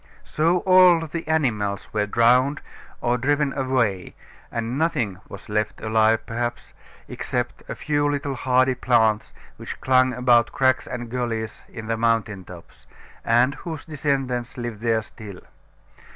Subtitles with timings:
[0.23, 2.59] So all the animals were drowned
[3.01, 4.15] or driven away,
[4.51, 6.73] and nothing was left alive perhaps,
[7.07, 12.43] except a few little hardy plants which clung about cracks and gullies in the mountain
[12.43, 12.87] tops;
[13.23, 15.41] and whose descendants live there still.